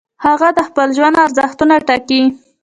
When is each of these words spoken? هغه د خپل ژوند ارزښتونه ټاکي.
هغه 0.25 0.47
د 0.57 0.59
خپل 0.67 0.87
ژوند 0.97 1.15
ارزښتونه 1.25 1.75
ټاکي. 1.87 2.21